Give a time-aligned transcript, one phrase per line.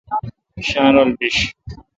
[0.69, 1.37] شاین رل بیش۔